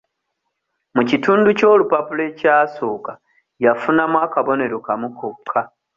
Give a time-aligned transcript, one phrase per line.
[0.95, 3.11] Mu kitundu ky'olupapula ekyasooka
[3.63, 5.61] yafunamu akabonero kamu kokka.